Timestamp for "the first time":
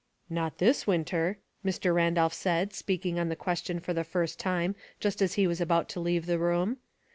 3.93-4.75